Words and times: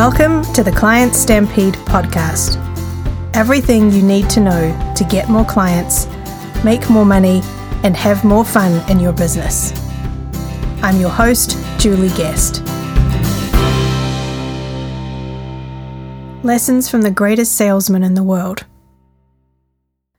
Welcome 0.00 0.50
to 0.54 0.62
the 0.62 0.72
Client 0.72 1.14
Stampede 1.14 1.74
podcast. 1.74 2.56
Everything 3.36 3.90
you 3.90 4.00
need 4.00 4.30
to 4.30 4.40
know 4.40 4.94
to 4.96 5.04
get 5.04 5.28
more 5.28 5.44
clients, 5.44 6.06
make 6.64 6.88
more 6.88 7.04
money, 7.04 7.42
and 7.84 7.94
have 7.94 8.24
more 8.24 8.42
fun 8.42 8.80
in 8.90 8.98
your 8.98 9.12
business. 9.12 9.74
I'm 10.82 10.98
your 10.98 11.10
host, 11.10 11.58
Julie 11.78 12.08
Guest. 12.16 12.64
Lessons 16.42 16.88
from 16.88 17.02
the 17.02 17.12
greatest 17.14 17.54
salesman 17.54 18.02
in 18.02 18.14
the 18.14 18.24
world. 18.24 18.64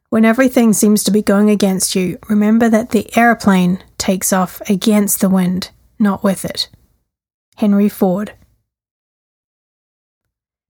When 0.09 0.25
everything 0.25 0.73
seems 0.73 1.03
to 1.05 1.11
be 1.11 1.23
going 1.23 1.49
against 1.49 1.95
you, 1.95 2.19
remember 2.29 2.69
that 2.69 2.91
the 2.91 3.09
aeroplane 3.17 3.83
takes 3.97 4.31
off 4.31 4.61
against 4.69 5.21
the 5.21 5.29
wind, 5.29 5.71
not 5.97 6.23
with 6.23 6.45
it. 6.45 6.69
Henry 7.55 7.89
Ford. 7.89 8.33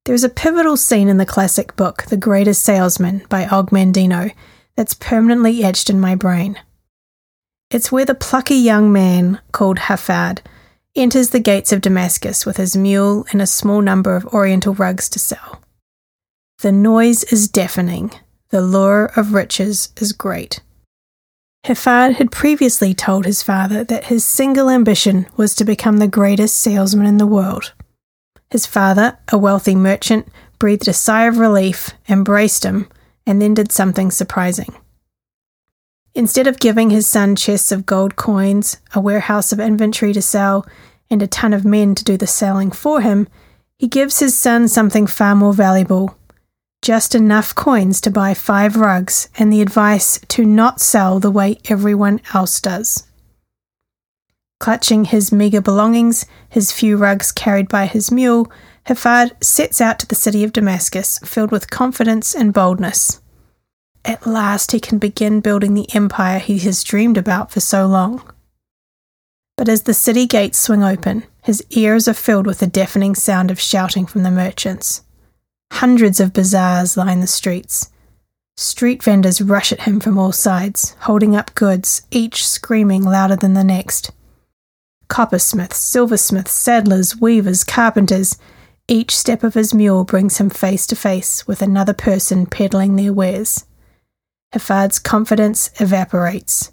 There's 0.06 0.24
a 0.24 0.30
pivotal 0.30 0.78
scene 0.78 1.08
in 1.08 1.18
the 1.18 1.28
classic 1.28 1.76
book, 1.76 2.06
The 2.06 2.18
Greatest 2.18 2.64
Salesman 2.64 3.24
by 3.30 3.46
Og 3.46 3.70
Mandino, 3.70 4.34
that's 4.76 4.96
permanently 4.96 5.64
etched 5.64 5.92
in 5.92 6.00
my 6.00 6.16
brain. 6.16 6.60
It's 7.70 7.92
where 7.92 8.06
the 8.06 8.16
plucky 8.16 8.56
young 8.56 8.92
man 8.92 9.40
called 9.52 9.78
Hafid 9.78 10.40
enters 10.96 11.30
the 11.30 11.40
gates 11.40 11.72
of 11.72 11.82
Damascus 11.82 12.48
with 12.48 12.58
his 12.58 12.76
mule 12.76 13.28
and 13.32 13.44
a 13.44 13.48
small 13.48 13.80
number 13.80 14.16
of 14.16 14.26
oriental 14.34 14.74
rugs 14.74 15.08
to 15.10 15.20
sell. 15.20 15.62
The 16.60 16.72
noise 16.72 17.24
is 17.26 17.48
deafening, 17.48 18.12
the 18.50 18.62
lure 18.62 19.12
of 19.16 19.34
riches 19.34 19.94
is 19.98 20.14
great. 20.14 20.62
Hafid 21.66 22.16
had 22.16 22.32
previously 22.32 22.96
told 22.96 23.26
his 23.26 23.44
father 23.44 23.84
that 23.84 24.06
his 24.06 24.26
single 24.26 24.68
ambition 24.68 25.28
was 25.38 25.54
to 25.56 25.64
become 25.64 25.98
the 25.98 26.08
greatest 26.08 26.58
salesman 26.58 27.06
in 27.06 27.18
the 27.18 27.28
world. 27.28 27.74
His 28.52 28.66
father, 28.66 29.18
a 29.32 29.38
wealthy 29.38 29.76
merchant, 29.76 30.28
breathed 30.60 30.88
a 30.88 30.94
sigh 30.94 31.26
of 31.26 31.38
relief, 31.38 31.92
embraced 32.08 32.64
him, 32.64 32.88
and 33.26 33.42
then 33.42 33.56
did 33.56 33.72
something 33.72 34.12
surprising. 34.12 34.76
Instead 36.14 36.46
of 36.46 36.60
giving 36.60 36.90
his 36.90 37.08
son 37.08 37.36
chests 37.36 37.72
of 37.72 37.86
gold 37.86 38.16
coins, 38.16 38.78
a 38.94 39.00
warehouse 39.00 39.52
of 39.52 39.60
inventory 39.60 40.14
to 40.14 40.22
sell, 40.22 40.66
and 41.10 41.24
a 41.24 41.28
ton 41.28 41.54
of 41.54 41.66
men 41.66 41.96
to 41.96 42.04
do 42.04 42.18
the 42.18 42.28
selling 42.28 42.72
for 42.72 43.02
him, 43.02 43.28
he 43.80 43.88
gives 43.88 44.20
his 44.20 44.38
son 44.38 44.68
something 44.68 45.08
far 45.08 45.34
more 45.34 45.54
valuable 45.54 46.16
just 46.82 47.14
enough 47.14 47.54
coins 47.54 48.02
to 48.02 48.10
buy 48.10 48.34
five 48.34 48.76
rugs 48.76 49.30
and 49.38 49.54
the 49.54 49.62
advice 49.62 50.20
to 50.28 50.44
not 50.44 50.82
sell 50.82 51.20
the 51.20 51.30
way 51.30 51.60
everyone 51.70 52.20
else 52.34 52.60
does. 52.60 53.08
Clutching 54.62 55.06
his 55.06 55.32
meagre 55.32 55.60
belongings, 55.60 56.28
his 56.48 56.72
few 56.72 56.96
rugs 56.96 57.32
carried 57.32 57.68
by 57.68 57.88
his 57.88 58.12
mule, 58.12 58.52
Hafid 58.86 59.44
sets 59.44 59.82
out 59.82 59.98
to 59.98 60.06
the 60.06 60.14
city 60.14 60.44
of 60.44 60.54
Damascus, 60.54 61.18
filled 61.26 61.50
with 61.50 61.72
confidence 61.72 62.36
and 62.36 62.54
boldness. 62.54 63.22
At 64.06 64.28
last 64.28 64.72
he 64.72 64.80
can 64.80 65.00
begin 65.00 65.40
building 65.40 65.74
the 65.74 65.92
empire 65.96 66.38
he 66.38 66.60
has 66.60 66.84
dreamed 66.84 67.18
about 67.18 67.50
for 67.50 67.60
so 67.60 67.88
long. 67.88 68.22
But 69.58 69.68
as 69.68 69.82
the 69.82 69.96
city 69.96 70.28
gates 70.28 70.60
swing 70.60 70.84
open, 70.84 71.24
his 71.42 71.66
ears 71.72 72.08
are 72.08 72.14
filled 72.14 72.46
with 72.46 72.60
the 72.60 72.68
deafening 72.68 73.16
sound 73.16 73.50
of 73.50 73.60
shouting 73.60 74.06
from 74.06 74.22
the 74.22 74.30
merchants. 74.30 75.02
Hundreds 75.72 76.20
of 76.20 76.34
bazaars 76.34 76.96
line 76.96 77.20
the 77.20 77.26
streets. 77.26 77.90
Street 78.58 79.02
vendors 79.02 79.42
rush 79.42 79.72
at 79.72 79.82
him 79.82 80.00
from 80.00 80.20
all 80.20 80.32
sides, 80.32 80.96
holding 81.00 81.36
up 81.36 81.56
goods, 81.56 82.04
each 82.12 82.48
screaming 82.48 83.02
louder 83.02 83.36
than 83.36 83.56
the 83.56 83.64
next 83.64 84.12
coppersmiths, 85.12 85.76
silversmiths, 85.76 86.54
saddlers, 86.54 87.18
weavers, 87.18 87.66
carpenters. 87.66 88.38
Each 88.88 89.16
step 89.16 89.44
of 89.44 89.56
his 89.56 89.74
mule 89.74 90.06
brings 90.06 90.38
him 90.38 90.50
face 90.50 90.88
to 90.88 90.96
face 90.96 91.46
with 91.46 91.62
another 91.62 91.94
person 91.94 92.46
peddling 92.46 92.96
their 92.96 93.12
wares. 93.12 93.66
Hafid's 94.54 95.00
confidence 95.00 95.70
evaporates. 95.80 96.72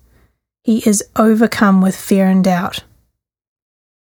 He 0.62 0.78
is 0.88 1.03
overcome 1.16 1.82
with 1.82 1.97
fear 1.97 2.27
and 2.27 2.44
doubt. 2.44 2.84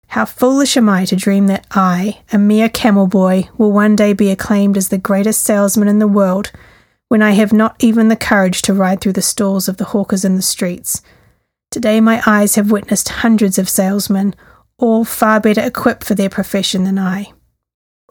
How 0.08 0.24
foolish 0.24 0.76
am 0.78 0.88
I 0.88 1.04
to 1.06 1.16
dream 1.16 1.48
that 1.48 1.66
I, 1.72 2.20
a 2.32 2.38
mere 2.38 2.68
camel 2.70 3.06
boy, 3.06 3.50
will 3.58 3.72
one 3.72 3.94
day 3.94 4.14
be 4.14 4.30
acclaimed 4.30 4.78
as 4.78 4.88
the 4.88 4.96
greatest 4.96 5.42
salesman 5.42 5.88
in 5.88 5.98
the 5.98 6.08
world 6.08 6.50
when 7.08 7.20
I 7.20 7.32
have 7.32 7.52
not 7.52 7.76
even 7.78 8.08
the 8.08 8.16
courage 8.16 8.62
to 8.62 8.74
ride 8.74 9.00
through 9.00 9.12
the 9.12 9.22
stalls 9.22 9.68
of 9.68 9.76
the 9.76 9.86
hawkers 9.86 10.24
in 10.24 10.36
the 10.36 10.42
streets, 10.42 11.02
Today, 11.74 12.00
my 12.00 12.22
eyes 12.24 12.54
have 12.54 12.70
witnessed 12.70 13.08
hundreds 13.08 13.58
of 13.58 13.68
salesmen, 13.68 14.36
all 14.78 15.04
far 15.04 15.40
better 15.40 15.60
equipped 15.60 16.04
for 16.04 16.14
their 16.14 16.30
profession 16.30 16.84
than 16.84 17.00
I. 17.00 17.32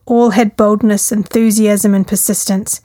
All 0.05 0.31
had 0.31 0.57
boldness, 0.57 1.13
enthusiasm, 1.13 1.93
and 1.93 2.05
persistence. 2.05 2.81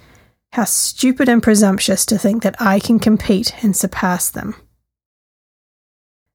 How 0.53 0.67
stupid 0.67 1.29
and 1.29 1.43
presumptuous 1.43 2.07
to 2.07 2.17
think 2.17 2.45
that 2.45 2.55
I 2.63 2.79
can 2.79 3.01
compete 3.01 3.53
and 3.65 3.75
surpass 3.75 4.31
them. 4.31 4.55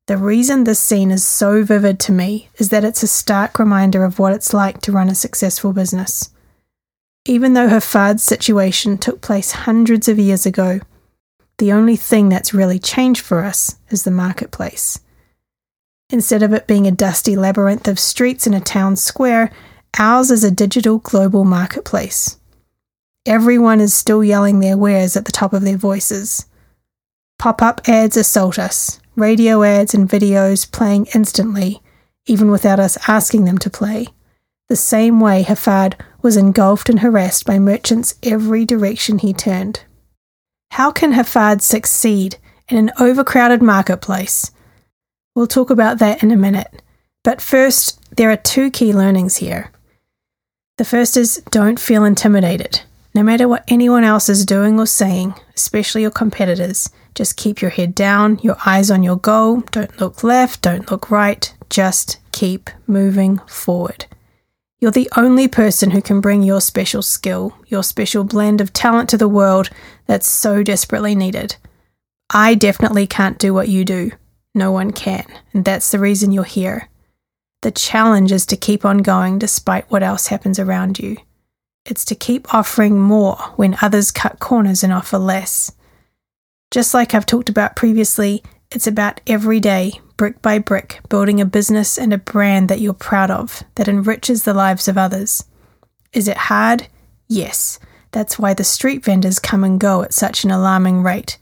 The 0.07 0.17
reason 0.17 0.65
this 0.65 0.81
scene 0.81 1.11
is 1.11 1.25
so 1.25 1.63
vivid 1.63 1.97
to 2.01 2.11
me 2.11 2.49
is 2.57 2.67
that 2.67 2.83
it's 2.83 3.01
a 3.01 3.07
stark 3.07 3.59
reminder 3.59 4.03
of 4.03 4.19
what 4.19 4.33
it's 4.33 4.53
like 4.53 4.81
to 4.81 4.91
run 4.91 5.07
a 5.07 5.15
successful 5.15 5.71
business. 5.71 6.31
Even 7.23 7.53
though 7.53 7.69
Hafid's 7.69 8.23
situation 8.25 8.97
took 8.97 9.21
place 9.21 9.53
hundreds 9.53 10.09
of 10.09 10.19
years 10.19 10.45
ago, 10.45 10.81
the 11.57 11.71
only 11.71 11.95
thing 11.95 12.29
that's 12.29 12.53
really 12.53 12.79
changed 12.79 13.21
for 13.21 13.43
us 13.43 13.77
is 13.89 14.03
the 14.03 14.11
marketplace. 14.11 14.99
Instead 16.09 16.43
of 16.43 16.53
it 16.53 16.67
being 16.67 16.85
a 16.87 16.91
dusty 16.91 17.35
labyrinth 17.35 17.87
of 17.87 17.99
streets 17.99 18.45
in 18.45 18.53
a 18.53 18.59
town 18.59 18.95
square, 18.95 19.51
ours 19.97 20.31
is 20.31 20.43
a 20.43 20.51
digital 20.51 20.99
global 20.99 21.43
marketplace. 21.43 22.37
Everyone 23.25 23.79
is 23.79 23.93
still 23.93 24.23
yelling 24.23 24.59
their 24.59 24.77
wares 24.77 25.15
at 25.15 25.25
the 25.25 25.31
top 25.31 25.53
of 25.53 25.63
their 25.63 25.77
voices. 25.77 26.45
Pop 27.39 27.61
up 27.61 27.81
ads 27.87 28.17
assault 28.17 28.59
us, 28.59 28.99
radio 29.15 29.63
ads 29.63 29.93
and 29.93 30.09
videos 30.09 30.69
playing 30.69 31.07
instantly, 31.15 31.81
even 32.25 32.51
without 32.51 32.79
us 32.79 32.97
asking 33.07 33.45
them 33.45 33.57
to 33.59 33.69
play. 33.69 34.07
The 34.69 34.75
same 34.75 35.19
way 35.19 35.43
Hafid 35.43 35.93
was 36.21 36.37
engulfed 36.37 36.89
and 36.89 36.99
harassed 36.99 37.45
by 37.45 37.59
merchants 37.59 38.15
every 38.23 38.65
direction 38.65 39.19
he 39.19 39.33
turned. 39.33 39.81
How 40.73 40.91
can 40.91 41.13
Hafid 41.13 41.61
succeed 41.61 42.37
in 42.67 42.77
an 42.77 42.89
overcrowded 42.99 43.61
marketplace? 43.61 44.49
We'll 45.35 45.45
talk 45.45 45.69
about 45.69 45.99
that 45.99 46.23
in 46.23 46.31
a 46.31 46.35
minute. 46.35 46.81
But 47.23 47.43
first, 47.43 47.99
there 48.17 48.31
are 48.31 48.37
two 48.37 48.71
key 48.71 48.91
learnings 48.91 49.35
here. 49.35 49.71
The 50.79 50.83
first 50.83 51.15
is 51.15 51.43
don't 51.51 51.79
feel 51.79 52.03
intimidated. 52.03 52.81
No 53.13 53.21
matter 53.21 53.47
what 53.47 53.63
anyone 53.67 54.03
else 54.03 54.29
is 54.29 54.47
doing 54.47 54.79
or 54.79 54.87
saying, 54.87 55.35
especially 55.53 56.01
your 56.01 56.09
competitors, 56.09 56.89
just 57.13 57.37
keep 57.37 57.61
your 57.61 57.69
head 57.69 57.93
down, 57.93 58.39
your 58.41 58.57
eyes 58.65 58.89
on 58.89 59.03
your 59.03 59.17
goal, 59.17 59.61
don't 59.69 60.01
look 60.01 60.23
left, 60.23 60.63
don't 60.63 60.89
look 60.89 61.11
right, 61.11 61.53
just 61.69 62.17
keep 62.31 62.71
moving 62.87 63.37
forward. 63.45 64.07
You're 64.83 64.91
the 64.91 65.09
only 65.15 65.47
person 65.47 65.91
who 65.91 66.01
can 66.01 66.19
bring 66.19 66.43
your 66.43 66.59
special 66.59 67.01
skill, 67.01 67.57
your 67.67 67.83
special 67.83 68.25
blend 68.25 68.59
of 68.59 68.73
talent 68.73 69.07
to 69.11 69.17
the 69.17 69.29
world 69.29 69.69
that's 70.07 70.29
so 70.29 70.61
desperately 70.61 71.15
needed. 71.15 71.55
I 72.29 72.55
definitely 72.55 73.07
can't 73.07 73.39
do 73.39 73.53
what 73.53 73.69
you 73.69 73.85
do. 73.85 74.11
No 74.53 74.73
one 74.73 74.91
can, 74.91 75.25
and 75.53 75.63
that's 75.63 75.89
the 75.89 75.99
reason 75.99 76.33
you're 76.33 76.43
here. 76.43 76.89
The 77.61 77.71
challenge 77.71 78.33
is 78.33 78.45
to 78.47 78.57
keep 78.57 78.83
on 78.83 78.97
going 78.97 79.39
despite 79.39 79.89
what 79.89 80.03
else 80.03 80.27
happens 80.27 80.59
around 80.59 80.99
you. 80.99 81.15
It's 81.85 82.03
to 82.03 82.13
keep 82.13 82.53
offering 82.53 82.99
more 82.99 83.37
when 83.55 83.77
others 83.81 84.11
cut 84.11 84.39
corners 84.39 84.83
and 84.83 84.91
offer 84.91 85.17
less. 85.17 85.71
Just 86.71 86.93
like 86.93 87.15
I've 87.15 87.25
talked 87.25 87.47
about 87.47 87.77
previously, 87.77 88.43
it's 88.73 88.87
about 88.87 89.21
every 89.27 89.59
day 89.59 89.99
brick 90.17 90.41
by 90.41 90.59
brick, 90.59 91.01
building 91.09 91.41
a 91.41 91.45
business 91.45 91.97
and 91.97 92.13
a 92.13 92.17
brand 92.17 92.69
that 92.69 92.79
you're 92.79 92.93
proud 92.93 93.31
of, 93.31 93.63
that 93.75 93.87
enriches 93.87 94.43
the 94.43 94.53
lives 94.53 94.87
of 94.87 94.97
others. 94.97 95.43
Is 96.13 96.27
it 96.27 96.37
hard? 96.37 96.87
Yes. 97.27 97.79
That's 98.11 98.37
why 98.37 98.53
the 98.53 98.63
street 98.63 99.03
vendors 99.03 99.39
come 99.39 99.63
and 99.63 99.79
go 99.79 100.03
at 100.03 100.13
such 100.13 100.43
an 100.43 100.51
alarming 100.51 101.01
rate. 101.01 101.37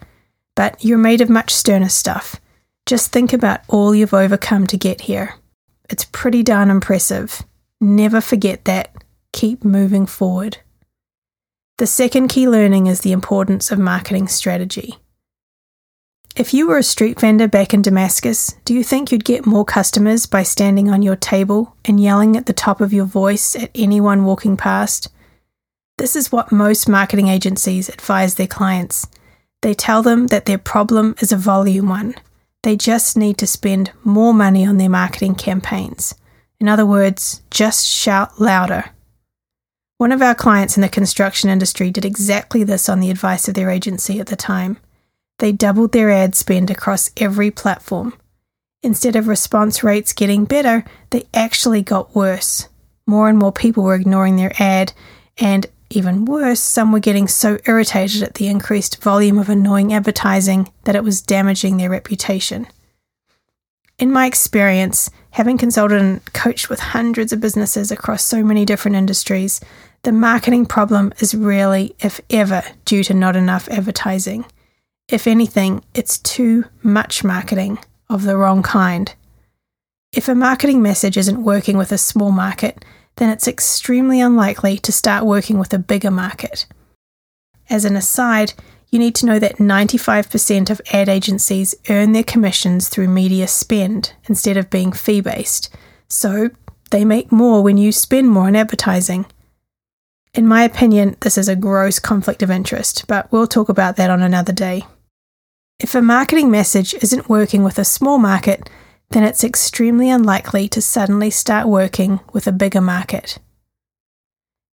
But 0.56 0.84
you're 0.84 0.98
made 0.98 1.22
of 1.22 1.30
much 1.30 1.54
sterner 1.54 1.90
stuff. 1.90 2.38
Just 2.86 3.12
think 3.12 3.34
about 3.34 3.62
all 3.68 3.94
you've 3.94 4.14
overcome 4.14 4.68
to 4.68 4.78
get 4.78 5.02
here. 5.02 5.36
It's 5.90 6.06
pretty 6.06 6.44
darn 6.44 6.70
impressive. 6.72 7.44
Never 7.80 8.22
forget 8.22 8.66
that. 8.66 8.96
Keep 9.34 9.64
moving 9.64 10.06
forward. 10.06 10.58
The 11.78 11.88
second 11.88 12.30
key 12.30 12.48
learning 12.48 12.88
is 12.88 13.02
the 13.02 13.12
importance 13.12 13.72
of 13.72 13.80
marketing 13.80 14.28
strategy. 14.28 14.98
If 16.34 16.54
you 16.54 16.68
were 16.68 16.78
a 16.78 16.84
street 16.84 17.20
vendor 17.20 17.50
back 17.50 17.74
in 17.74 17.82
Damascus, 17.82 18.56
do 18.64 18.74
you 18.74 18.86
think 18.86 19.12
you'd 19.12 19.26
get 19.26 19.46
more 19.46 19.66
customers 19.66 20.26
by 20.26 20.44
standing 20.44 20.90
on 20.90 21.02
your 21.02 21.18
table 21.18 21.76
and 21.84 22.00
yelling 22.00 22.38
at 22.38 22.46
the 22.46 22.54
top 22.54 22.80
of 22.80 22.94
your 22.94 23.04
voice 23.04 23.54
at 23.54 23.70
anyone 23.76 24.24
walking 24.24 24.56
past? 24.56 25.10
This 25.98 26.16
is 26.16 26.32
what 26.32 26.50
most 26.50 26.88
marketing 26.88 27.28
agencies 27.28 27.90
advise 27.90 28.36
their 28.36 28.48
clients. 28.48 29.08
They 29.62 29.74
tell 29.74 30.02
them 30.02 30.28
that 30.28 30.46
their 30.46 30.58
problem 30.58 31.16
is 31.20 31.34
a 31.34 31.38
volume 31.38 31.90
one. 31.90 32.16
They 32.64 32.78
just 32.78 33.18
need 33.18 33.38
to 33.40 33.46
spend 33.46 33.92
more 34.06 34.34
money 34.34 34.66
on 34.66 34.78
their 34.78 34.90
marketing 34.90 35.36
campaigns. 35.36 36.16
In 36.62 36.70
other 36.70 36.86
words, 36.86 37.42
just 37.52 37.86
shout 37.86 38.40
louder. 38.40 38.86
One 39.98 40.14
of 40.14 40.22
our 40.22 40.34
clients 40.34 40.78
in 40.78 40.82
the 40.82 40.90
construction 40.90 41.50
industry 41.50 41.92
did 41.92 42.06
exactly 42.06 42.64
this 42.64 42.88
on 42.88 43.02
the 43.02 43.12
advice 43.12 43.50
of 43.50 43.54
their 43.54 43.70
agency 43.70 44.22
at 44.22 44.28
the 44.28 44.38
time. 44.38 44.78
They 45.42 45.52
doubled 45.52 45.92
their 45.92 46.12
ad 46.12 46.36
spend 46.36 46.70
across 46.70 47.10
every 47.18 47.50
platform. 47.50 48.14
Instead 48.84 49.16
of 49.16 49.28
response 49.28 49.84
rates 49.84 50.14
getting 50.14 50.46
better, 50.46 50.86
they 51.10 51.26
actually 51.34 51.82
got 51.82 52.16
worse. 52.16 52.70
More 53.08 53.28
and 53.28 53.40
more 53.40 53.52
people 53.52 53.82
were 53.82 53.96
ignoring 53.96 54.36
their 54.36 54.54
ad, 54.60 54.94
and 55.40 55.66
even 55.90 56.26
worse, 56.26 56.60
some 56.60 56.92
were 56.92 57.00
getting 57.00 57.28
so 57.28 57.58
irritated 57.66 58.22
at 58.22 58.36
the 58.36 58.50
increased 58.50 59.02
volume 59.02 59.40
of 59.40 59.50
annoying 59.50 59.92
advertising 59.92 60.72
that 60.84 60.96
it 60.96 61.04
was 61.04 61.24
damaging 61.24 61.78
their 61.78 61.90
reputation. 61.90 62.68
In 63.98 64.12
my 64.12 64.28
experience, 64.28 65.10
having 65.32 65.58
consulted 65.58 66.00
and 66.00 66.34
coached 66.34 66.70
with 66.70 66.80
hundreds 66.80 67.34
of 67.34 67.42
businesses 67.42 67.90
across 67.90 68.24
so 68.24 68.44
many 68.44 68.64
different 68.64 68.96
industries, 68.96 69.60
the 70.04 70.12
marketing 70.12 70.68
problem 70.68 71.12
is 71.18 71.34
rarely, 71.34 71.96
if 72.00 72.22
ever, 72.30 72.62
due 72.86 73.04
to 73.06 73.16
not 73.16 73.36
enough 73.36 73.68
advertising. 73.70 74.46
If 75.12 75.28
anything, 75.28 75.84
it's 75.94 76.20
too 76.20 76.64
much 76.82 77.22
marketing 77.22 77.80
of 78.10 78.24
the 78.24 78.38
wrong 78.38 78.64
kind. 78.64 79.14
If 80.14 80.30
a 80.30 80.36
marketing 80.36 80.82
message 80.82 81.18
isn't 81.18 81.44
working 81.44 81.78
with 81.78 81.92
a 81.92 81.98
small 81.98 82.32
market, 82.32 82.86
then 83.18 83.30
it's 83.30 83.46
extremely 83.46 84.22
unlikely 84.22 84.78
to 84.78 84.92
start 84.94 85.26
working 85.26 85.60
with 85.60 85.74
a 85.74 85.80
bigger 85.80 86.12
market. 86.12 86.66
As 87.70 87.84
an 87.84 87.98
aside, 87.98 88.54
you 88.90 89.00
need 89.00 89.14
to 89.16 89.26
know 89.26 89.38
that 89.38 89.58
95% 89.58 90.70
of 90.70 90.82
ad 90.94 91.10
agencies 91.10 91.76
earn 91.90 92.14
their 92.14 92.24
commissions 92.24 92.88
through 92.88 93.10
media 93.10 93.50
spend 93.50 94.14
instead 94.30 94.56
of 94.56 94.70
being 94.70 94.94
fee 94.94 95.20
based. 95.20 95.76
So 96.08 96.52
they 96.92 97.04
make 97.04 97.34
more 97.34 97.62
when 97.62 97.76
you 97.76 97.92
spend 97.92 98.30
more 98.30 98.48
on 98.48 98.56
advertising. 98.56 99.26
In 100.34 100.48
my 100.48 100.64
opinion, 100.64 101.18
this 101.20 101.38
is 101.38 101.50
a 101.50 101.56
gross 101.58 102.00
conflict 102.00 102.42
of 102.42 102.50
interest, 102.50 103.06
but 103.08 103.30
we'll 103.30 103.48
talk 103.48 103.68
about 103.68 103.98
that 103.98 104.10
on 104.10 104.22
another 104.22 104.54
day. 104.54 104.86
If 105.82 105.96
a 105.96 106.02
marketing 106.02 106.52
message 106.52 106.94
isn't 107.02 107.28
working 107.28 107.64
with 107.64 107.80
a 107.80 107.84
small 107.84 108.20
market, 108.20 108.70
then 109.10 109.24
it's 109.24 109.44
extremely 109.44 110.12
unlikely 110.12 110.68
to 110.70 110.80
suddenly 110.80 111.32
start 111.32 111.68
working 111.68 112.20
with 112.34 112.46
a 112.46 112.52
bigger 112.52 112.82
market. 112.82 113.40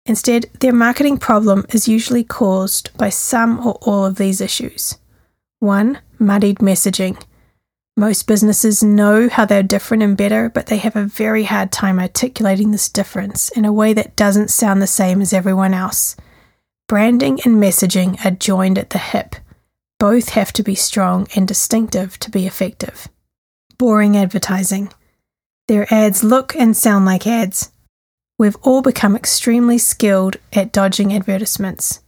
Instead, 0.07 0.47
their 0.61 0.73
marketing 0.73 1.19
problem 1.19 1.63
is 1.69 1.87
usually 1.87 2.23
caused 2.23 2.89
by 2.97 3.09
some 3.09 3.65
or 3.65 3.73
all 3.83 4.03
of 4.03 4.15
these 4.15 4.41
issues. 4.41 4.97
1. 5.59 5.99
Muddied 6.17 6.57
messaging. 6.57 7.23
Most 7.95 8.25
businesses 8.25 8.81
know 8.81 9.29
how 9.29 9.45
they're 9.45 9.61
different 9.61 10.01
and 10.01 10.17
better, 10.17 10.49
but 10.49 10.65
they 10.65 10.77
have 10.77 10.95
a 10.95 11.05
very 11.05 11.43
hard 11.43 11.71
time 11.71 11.99
articulating 11.99 12.71
this 12.71 12.89
difference 12.89 13.49
in 13.49 13.63
a 13.63 13.71
way 13.71 13.93
that 13.93 14.15
doesn't 14.15 14.49
sound 14.49 14.81
the 14.81 14.87
same 14.87 15.21
as 15.21 15.33
everyone 15.33 15.75
else. 15.75 16.15
Branding 16.87 17.39
and 17.45 17.61
messaging 17.61 18.23
are 18.25 18.31
joined 18.31 18.79
at 18.79 18.89
the 18.89 18.97
hip. 18.97 19.35
Both 20.05 20.29
have 20.29 20.53
to 20.53 20.61
be 20.61 20.75
strong 20.75 21.27
and 21.35 21.47
distinctive 21.47 22.19
to 22.19 22.29
be 22.29 22.45
effective. 22.45 23.07
Boring 23.79 24.15
advertising. 24.15 24.93
Their 25.67 25.91
ads 25.91 26.23
look 26.23 26.55
and 26.55 26.77
sound 26.77 27.05
like 27.07 27.25
ads, 27.25 27.71
We've 28.37 28.55
all 28.61 28.83
become 28.83 29.15
extremely 29.15 29.79
skilled 29.79 30.37
at 30.53 30.71
dodging 30.71 31.11
advertisements. 31.11 32.01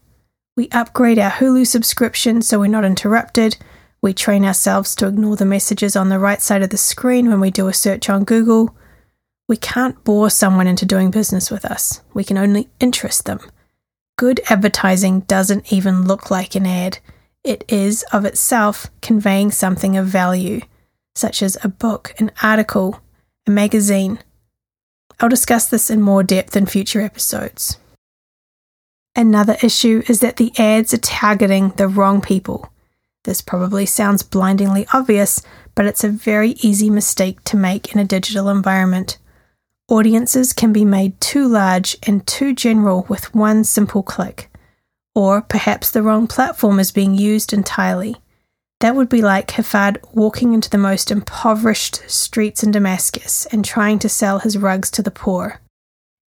We 0.55 0.69
upgrade 0.69 1.17
our 1.17 1.31
Hulu 1.31 1.65
subscription 1.65 2.43
so 2.43 2.59
we're 2.59 2.67
not 2.67 2.85
interrupted. 2.85 3.57
We 3.99 4.13
train 4.13 4.45
ourselves 4.45 4.93
to 4.97 5.07
ignore 5.07 5.35
the 5.35 5.45
messages 5.45 5.95
on 5.95 6.09
the 6.09 6.19
right 6.19 6.39
side 6.39 6.61
of 6.61 6.69
the 6.69 6.77
screen 6.77 7.29
when 7.29 7.39
we 7.39 7.49
do 7.49 7.67
a 7.67 7.73
search 7.73 8.11
on 8.11 8.25
Google. 8.25 8.75
We 9.49 9.57
can't 9.57 10.03
bore 10.03 10.29
someone 10.29 10.67
into 10.67 10.85
doing 10.85 11.09
business 11.09 11.49
with 11.49 11.65
us, 11.65 12.01
we 12.13 12.23
can 12.23 12.37
only 12.37 12.69
interest 12.79 13.25
them. 13.25 13.39
Good 14.19 14.39
advertising 14.51 15.21
doesn't 15.21 15.73
even 15.73 16.05
look 16.05 16.29
like 16.29 16.53
an 16.53 16.67
ad. 16.67 16.99
It 17.47 17.63
is, 17.69 18.03
of 18.11 18.25
itself, 18.25 18.87
conveying 19.01 19.51
something 19.51 19.95
of 19.95 20.05
value, 20.05 20.59
such 21.15 21.41
as 21.41 21.57
a 21.63 21.69
book, 21.69 22.13
an 22.19 22.29
article, 22.43 22.99
a 23.47 23.51
magazine, 23.51 24.19
I'll 25.19 25.29
discuss 25.29 25.67
this 25.67 25.89
in 25.89 26.01
more 26.01 26.23
depth 26.23 26.55
in 26.55 26.65
future 26.65 27.01
episodes. 27.01 27.79
Another 29.15 29.55
issue 29.63 30.03
is 30.07 30.19
that 30.19 30.35
the 30.35 30.51
ads 30.59 30.93
are 30.93 30.97
targeting 30.97 31.69
the 31.69 31.87
wrong 31.87 32.21
people. 32.21 32.71
This 33.23 33.41
probably 33.41 33.85
sounds 33.85 34.21
blindingly 34.21 34.85
obvious, 34.93 35.41
but 35.73 35.85
it's 35.85 36.03
a 36.03 36.09
very 36.09 36.51
easy 36.61 36.89
mistake 36.89 37.43
to 37.45 37.57
make 37.57 37.93
in 37.93 37.99
a 37.99 38.05
digital 38.05 38.49
environment. 38.49 39.17
Audiences 39.87 40.53
can 40.53 40.71
be 40.71 40.85
made 40.85 41.19
too 41.19 41.47
large 41.47 41.97
and 42.03 42.27
too 42.27 42.53
general 42.53 43.05
with 43.07 43.33
one 43.33 43.63
simple 43.63 44.03
click. 44.03 44.51
Or 45.17 45.41
perhaps 45.41 45.89
the 45.89 46.03
wrong 46.03 46.27
platform 46.27 46.79
is 46.79 46.91
being 46.91 47.15
used 47.15 47.51
entirely. 47.51 48.17
That 48.81 48.95
would 48.95 49.09
be 49.09 49.23
like 49.23 49.47
Hafid 49.47 49.97
walking 50.13 50.53
into 50.53 50.69
the 50.69 50.77
most 50.77 51.09
impoverished 51.09 52.07
streets 52.07 52.61
in 52.61 52.69
Damascus 52.69 53.47
and 53.51 53.65
trying 53.65 53.97
to 53.97 54.09
sell 54.09 54.37
his 54.37 54.59
rugs 54.59 54.91
to 54.91 55.01
the 55.01 55.09
poor. 55.09 55.59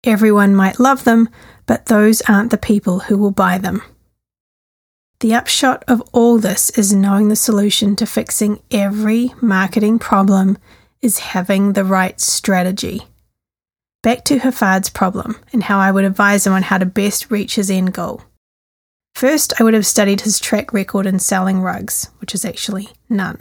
Everyone 0.03 0.53
might 0.53 0.77
love 0.77 1.05
them, 1.05 1.29
but 1.65 1.85
those 1.85 2.21
aren't 2.23 2.51
the 2.51 2.57
people 2.57 2.99
who 2.99 3.17
will 3.17 3.31
buy 3.31 3.57
them. 3.57 3.81
The 5.21 5.35
upshot 5.35 5.85
of 5.87 6.01
all 6.11 6.37
this 6.37 6.69
is 6.71 6.93
knowing 6.93 7.29
the 7.29 7.37
solution 7.37 7.95
to 7.95 8.05
fixing 8.05 8.61
every 8.71 9.33
marketing 9.39 9.99
problem 9.99 10.57
is 11.01 11.19
having 11.19 11.71
the 11.71 11.85
right 11.85 12.19
strategy. 12.19 13.03
Back 14.03 14.25
to 14.25 14.39
Hafid's 14.39 14.89
problem 14.89 15.39
and 15.53 15.63
how 15.63 15.79
I 15.79 15.91
would 15.91 16.03
advise 16.03 16.45
him 16.45 16.51
on 16.51 16.63
how 16.63 16.77
to 16.77 16.85
best 16.85 17.31
reach 17.31 17.55
his 17.55 17.71
end 17.71 17.93
goal. 17.93 18.23
First, 19.21 19.53
I 19.59 19.63
would 19.63 19.75
have 19.75 19.85
studied 19.85 20.21
his 20.21 20.39
track 20.39 20.73
record 20.73 21.05
in 21.05 21.19
selling 21.19 21.61
rugs, 21.61 22.09
which 22.17 22.33
is 22.33 22.43
actually 22.43 22.89
none. 23.07 23.37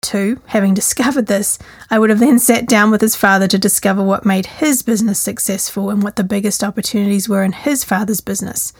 Two, 0.00 0.40
having 0.46 0.72
discovered 0.82 1.26
this, 1.26 1.58
I 1.90 1.98
would 1.98 2.08
have 2.08 2.18
then 2.18 2.38
sat 2.38 2.66
down 2.66 2.90
with 2.90 3.02
his 3.02 3.14
father 3.14 3.46
to 3.48 3.58
discover 3.58 4.02
what 4.02 4.24
made 4.24 4.46
his 4.46 4.82
business 4.82 5.18
successful 5.18 5.90
and 5.90 6.02
what 6.02 6.16
the 6.16 6.24
biggest 6.24 6.64
opportunities 6.64 7.28
were 7.28 7.44
in 7.44 7.52
his 7.52 7.84
father's 7.84 8.22
business, 8.22 8.72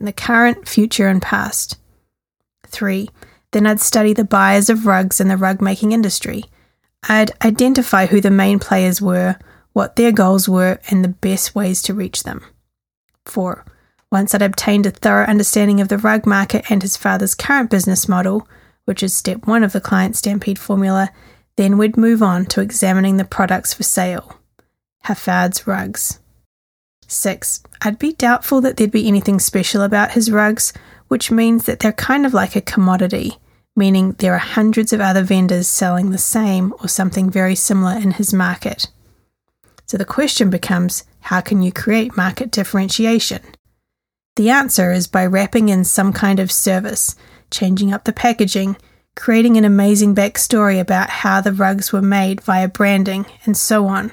in 0.00 0.06
the 0.06 0.12
current, 0.14 0.66
future, 0.66 1.08
and 1.08 1.20
past. 1.20 1.76
Three, 2.66 3.10
then 3.50 3.66
I'd 3.66 3.78
study 3.78 4.14
the 4.14 4.24
buyers 4.24 4.70
of 4.70 4.86
rugs 4.86 5.20
in 5.20 5.28
the 5.28 5.36
rug 5.36 5.60
making 5.60 5.92
industry. 5.92 6.44
I'd 7.10 7.32
identify 7.44 8.06
who 8.06 8.22
the 8.22 8.30
main 8.30 8.58
players 8.58 9.02
were, 9.02 9.36
what 9.74 9.96
their 9.96 10.12
goals 10.12 10.48
were, 10.48 10.80
and 10.88 11.04
the 11.04 11.08
best 11.08 11.54
ways 11.54 11.82
to 11.82 11.92
reach 11.92 12.22
them. 12.22 12.42
Four, 13.26 13.66
once 14.14 14.32
I'd 14.32 14.42
obtained 14.42 14.86
a 14.86 14.92
thorough 14.92 15.26
understanding 15.26 15.80
of 15.80 15.88
the 15.88 15.98
rug 15.98 16.24
market 16.24 16.70
and 16.70 16.80
his 16.80 16.96
father's 16.96 17.34
current 17.34 17.68
business 17.68 18.08
model, 18.08 18.46
which 18.84 19.02
is 19.02 19.12
step 19.12 19.44
one 19.44 19.64
of 19.64 19.72
the 19.72 19.80
client 19.80 20.14
stampede 20.14 20.56
formula, 20.56 21.10
then 21.56 21.76
we'd 21.76 21.96
move 21.96 22.22
on 22.22 22.46
to 22.46 22.60
examining 22.60 23.16
the 23.16 23.24
products 23.24 23.74
for 23.74 23.82
sale. 23.82 24.38
Hafid's 25.06 25.66
rugs. 25.66 26.20
6. 27.08 27.64
I'd 27.82 27.98
be 27.98 28.12
doubtful 28.12 28.60
that 28.60 28.76
there'd 28.76 28.92
be 28.92 29.08
anything 29.08 29.40
special 29.40 29.82
about 29.82 30.12
his 30.12 30.30
rugs, 30.30 30.72
which 31.08 31.32
means 31.32 31.66
that 31.66 31.80
they're 31.80 31.92
kind 31.92 32.24
of 32.24 32.32
like 32.32 32.54
a 32.54 32.60
commodity, 32.60 33.38
meaning 33.74 34.12
there 34.12 34.34
are 34.34 34.38
hundreds 34.38 34.92
of 34.92 35.00
other 35.00 35.24
vendors 35.24 35.66
selling 35.66 36.10
the 36.10 36.18
same 36.18 36.72
or 36.80 36.86
something 36.86 37.30
very 37.30 37.56
similar 37.56 37.98
in 37.98 38.12
his 38.12 38.32
market. 38.32 38.86
So 39.86 39.96
the 39.98 40.04
question 40.04 40.50
becomes 40.50 41.02
how 41.18 41.40
can 41.40 41.62
you 41.62 41.72
create 41.72 42.16
market 42.16 42.52
differentiation? 42.52 43.40
The 44.36 44.50
answer 44.50 44.90
is 44.90 45.06
by 45.06 45.26
wrapping 45.26 45.68
in 45.68 45.84
some 45.84 46.12
kind 46.12 46.40
of 46.40 46.50
service, 46.50 47.14
changing 47.50 47.92
up 47.92 48.04
the 48.04 48.12
packaging, 48.12 48.76
creating 49.14 49.56
an 49.56 49.64
amazing 49.64 50.14
backstory 50.14 50.80
about 50.80 51.08
how 51.08 51.40
the 51.40 51.52
rugs 51.52 51.92
were 51.92 52.02
made 52.02 52.40
via 52.40 52.66
branding, 52.66 53.26
and 53.44 53.56
so 53.56 53.86
on. 53.86 54.12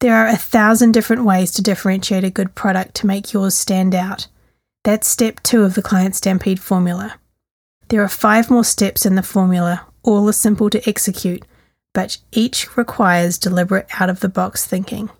There 0.00 0.14
are 0.14 0.28
a 0.28 0.36
thousand 0.36 0.92
different 0.92 1.24
ways 1.24 1.50
to 1.52 1.62
differentiate 1.62 2.22
a 2.22 2.30
good 2.30 2.54
product 2.54 2.94
to 2.96 3.06
make 3.06 3.32
yours 3.32 3.54
stand 3.54 3.94
out. 3.94 4.28
That's 4.84 5.08
step 5.08 5.42
two 5.42 5.62
of 5.62 5.74
the 5.74 5.82
Client 5.82 6.14
Stampede 6.14 6.60
formula. 6.60 7.14
There 7.88 8.02
are 8.02 8.08
five 8.08 8.50
more 8.50 8.64
steps 8.64 9.06
in 9.06 9.14
the 9.14 9.22
formula, 9.22 9.86
all 10.02 10.28
are 10.28 10.32
simple 10.32 10.68
to 10.70 10.88
execute, 10.88 11.44
but 11.94 12.18
each 12.30 12.76
requires 12.76 13.38
deliberate 13.38 13.88
out 13.98 14.10
of 14.10 14.20
the 14.20 14.28
box 14.28 14.66
thinking. 14.66 15.10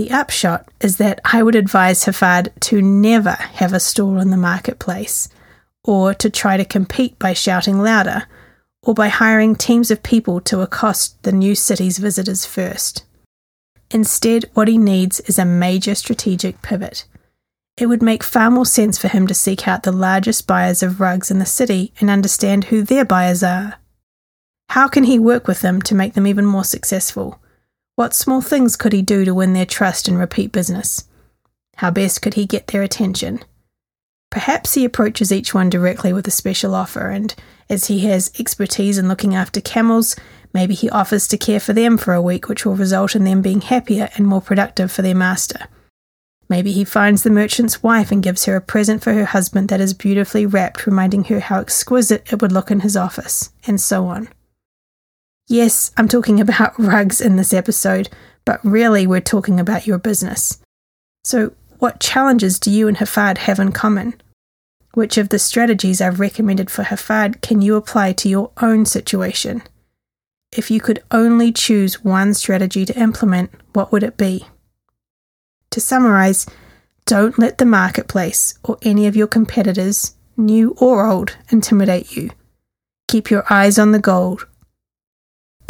The 0.00 0.12
upshot 0.12 0.66
is 0.80 0.96
that 0.96 1.20
I 1.26 1.42
would 1.42 1.54
advise 1.54 2.06
Hafid 2.06 2.58
to 2.60 2.80
never 2.80 3.32
have 3.32 3.74
a 3.74 3.78
stall 3.78 4.18
in 4.18 4.30
the 4.30 4.38
marketplace, 4.38 5.28
or 5.84 6.14
to 6.14 6.30
try 6.30 6.56
to 6.56 6.64
compete 6.64 7.18
by 7.18 7.34
shouting 7.34 7.82
louder, 7.82 8.24
or 8.82 8.94
by 8.94 9.08
hiring 9.08 9.54
teams 9.54 9.90
of 9.90 10.02
people 10.02 10.40
to 10.40 10.62
accost 10.62 11.22
the 11.22 11.32
new 11.32 11.54
city's 11.54 11.98
visitors 11.98 12.46
first. 12.46 13.04
Instead, 13.90 14.46
what 14.54 14.68
he 14.68 14.78
needs 14.78 15.20
is 15.20 15.38
a 15.38 15.44
major 15.44 15.94
strategic 15.94 16.62
pivot. 16.62 17.04
It 17.76 17.84
would 17.84 18.00
make 18.00 18.24
far 18.24 18.50
more 18.50 18.64
sense 18.64 18.96
for 18.96 19.08
him 19.08 19.26
to 19.26 19.34
seek 19.34 19.68
out 19.68 19.82
the 19.82 19.92
largest 19.92 20.46
buyers 20.46 20.82
of 20.82 20.98
rugs 20.98 21.30
in 21.30 21.40
the 21.40 21.44
city 21.44 21.92
and 22.00 22.08
understand 22.08 22.64
who 22.64 22.80
their 22.80 23.04
buyers 23.04 23.42
are. 23.42 23.74
How 24.70 24.88
can 24.88 25.04
he 25.04 25.18
work 25.18 25.46
with 25.46 25.60
them 25.60 25.82
to 25.82 25.94
make 25.94 26.14
them 26.14 26.26
even 26.26 26.46
more 26.46 26.64
successful? 26.64 27.38
What 27.96 28.14
small 28.14 28.40
things 28.40 28.76
could 28.76 28.92
he 28.92 29.02
do 29.02 29.24
to 29.24 29.34
win 29.34 29.52
their 29.52 29.66
trust 29.66 30.08
and 30.08 30.18
repeat 30.18 30.52
business? 30.52 31.04
How 31.76 31.90
best 31.90 32.22
could 32.22 32.34
he 32.34 32.46
get 32.46 32.68
their 32.68 32.82
attention? 32.82 33.40
Perhaps 34.30 34.74
he 34.74 34.84
approaches 34.84 35.32
each 35.32 35.54
one 35.54 35.68
directly 35.68 36.12
with 36.12 36.26
a 36.28 36.30
special 36.30 36.74
offer, 36.74 37.10
and 37.10 37.34
as 37.68 37.86
he 37.86 38.00
has 38.00 38.30
expertise 38.38 38.96
in 38.96 39.08
looking 39.08 39.34
after 39.34 39.60
camels, 39.60 40.14
maybe 40.54 40.74
he 40.74 40.88
offers 40.90 41.26
to 41.28 41.36
care 41.36 41.58
for 41.58 41.72
them 41.72 41.98
for 41.98 42.14
a 42.14 42.22
week, 42.22 42.48
which 42.48 42.64
will 42.64 42.76
result 42.76 43.16
in 43.16 43.24
them 43.24 43.42
being 43.42 43.60
happier 43.60 44.08
and 44.16 44.26
more 44.26 44.40
productive 44.40 44.92
for 44.92 45.02
their 45.02 45.16
master. 45.16 45.66
Maybe 46.48 46.72
he 46.72 46.84
finds 46.84 47.22
the 47.22 47.30
merchant's 47.30 47.82
wife 47.82 48.10
and 48.10 48.22
gives 48.22 48.44
her 48.44 48.56
a 48.56 48.60
present 48.60 49.02
for 49.02 49.12
her 49.14 49.24
husband 49.24 49.68
that 49.68 49.80
is 49.80 49.94
beautifully 49.94 50.46
wrapped, 50.46 50.86
reminding 50.86 51.24
her 51.24 51.40
how 51.40 51.60
exquisite 51.60 52.32
it 52.32 52.40
would 52.40 52.52
look 52.52 52.70
in 52.70 52.80
his 52.80 52.96
office, 52.96 53.50
and 53.66 53.80
so 53.80 54.06
on. 54.06 54.28
Yes, 55.50 55.90
I'm 55.96 56.06
talking 56.06 56.40
about 56.40 56.78
rugs 56.78 57.20
in 57.20 57.34
this 57.34 57.52
episode, 57.52 58.08
but 58.44 58.64
really 58.64 59.04
we're 59.04 59.20
talking 59.20 59.58
about 59.58 59.84
your 59.84 59.98
business. 59.98 60.60
So, 61.24 61.52
what 61.80 61.98
challenges 61.98 62.60
do 62.60 62.70
you 62.70 62.86
and 62.86 62.96
Hafid 62.96 63.38
have 63.38 63.58
in 63.58 63.72
common? 63.72 64.14
Which 64.94 65.18
of 65.18 65.30
the 65.30 65.40
strategies 65.40 66.00
I've 66.00 66.20
recommended 66.20 66.70
for 66.70 66.84
Hafid 66.84 67.42
can 67.42 67.62
you 67.62 67.74
apply 67.74 68.12
to 68.12 68.28
your 68.28 68.52
own 68.62 68.86
situation? 68.86 69.62
If 70.56 70.70
you 70.70 70.80
could 70.80 71.02
only 71.10 71.50
choose 71.50 72.04
one 72.04 72.32
strategy 72.34 72.84
to 72.84 72.96
implement, 72.96 73.50
what 73.72 73.90
would 73.90 74.04
it 74.04 74.16
be? 74.16 74.46
To 75.70 75.80
summarize, 75.80 76.46
don't 77.06 77.40
let 77.40 77.58
the 77.58 77.66
marketplace 77.66 78.56
or 78.62 78.78
any 78.82 79.08
of 79.08 79.16
your 79.16 79.26
competitors, 79.26 80.14
new 80.36 80.76
or 80.80 81.06
old, 81.06 81.36
intimidate 81.50 82.14
you. 82.14 82.30
Keep 83.08 83.32
your 83.32 83.44
eyes 83.52 83.80
on 83.80 83.90
the 83.90 83.98
gold. 83.98 84.46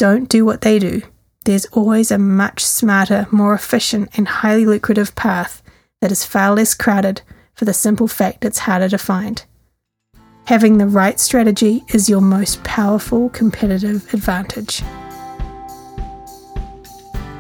Don't 0.00 0.28
do 0.30 0.46
what 0.46 0.62
they 0.62 0.78
do. 0.78 1.02
There's 1.44 1.66
always 1.66 2.10
a 2.10 2.16
much 2.16 2.64
smarter, 2.64 3.26
more 3.30 3.52
efficient, 3.52 4.08
and 4.16 4.26
highly 4.26 4.64
lucrative 4.64 5.14
path 5.14 5.62
that 6.00 6.10
is 6.10 6.24
far 6.24 6.54
less 6.54 6.72
crowded 6.72 7.20
for 7.52 7.66
the 7.66 7.74
simple 7.74 8.08
fact 8.08 8.46
it's 8.46 8.60
harder 8.60 8.88
to 8.88 8.96
find. 8.96 9.44
Having 10.46 10.78
the 10.78 10.86
right 10.86 11.20
strategy 11.20 11.84
is 11.88 12.08
your 12.08 12.22
most 12.22 12.64
powerful 12.64 13.28
competitive 13.28 14.14
advantage. 14.14 14.82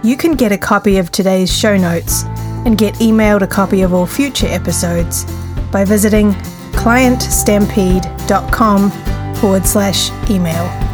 You 0.02 0.18
can 0.18 0.34
get 0.34 0.52
a 0.52 0.58
copy 0.58 0.98
of 0.98 1.10
today's 1.10 1.50
show 1.50 1.78
notes 1.78 2.24
and 2.66 2.76
get 2.76 2.92
emailed 2.96 3.40
a 3.40 3.46
copy 3.46 3.80
of 3.80 3.94
all 3.94 4.04
future 4.04 4.48
episodes 4.48 5.24
by 5.72 5.86
visiting 5.86 6.32
clientstampede.com 6.72 8.90
forward 9.36 9.66
slash 9.66 10.10
email. 10.30 10.89